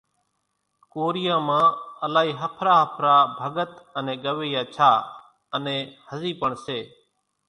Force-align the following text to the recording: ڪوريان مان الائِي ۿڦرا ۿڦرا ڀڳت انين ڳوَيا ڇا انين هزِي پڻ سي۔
ڪوريان 0.93 1.39
مان 1.47 1.65
الائِي 2.05 2.31
ۿڦرا 2.41 2.75
ۿڦرا 2.93 3.15
ڀڳت 3.39 3.71
انين 3.97 4.17
ڳوَيا 4.23 4.61
ڇا 4.75 4.91
انين 5.55 5.79
هزِي 6.09 6.31
پڻ 6.41 6.51
سي۔ 6.65 6.79